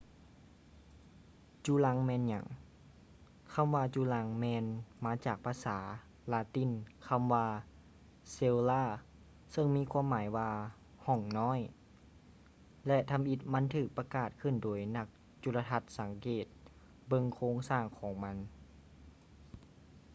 [1.65, 2.45] ຈຸລັງແມ່ນຫຍັງ
[3.53, 4.65] ຄຳວ່າຈຸລັງແມ່ນ
[5.05, 5.77] ມາຈາກພາສາ
[6.31, 6.71] ລາຕິນ
[7.07, 7.45] ຄໍາວ່າ
[8.35, 8.83] cella
[9.51, 10.49] ເຊິ່ງມີຄວາມໝາຍວ່າ
[11.05, 11.59] ຫ້ອງນ້ອຍ
[12.87, 15.07] ແລະ ທຳອິດມັນຖືກປະກາດຂຶ້ນໂດຍນັກ
[15.43, 16.45] ຈຸລະທັດສັງເກດ
[17.09, 18.37] ເບິ່ງໂຄງສ້າງຂອງມັນ